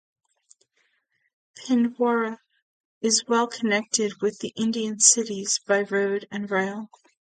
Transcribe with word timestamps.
Pindwara 1.59 2.39
is 3.01 3.23
well 3.27 3.45
connected 3.45 4.13
With 4.19 4.39
the 4.39 4.51
Indian 4.55 4.99
Cities 4.99 5.59
by 5.67 5.81
Road 5.83 6.27
and 6.31 6.49
Rail. 6.49 6.89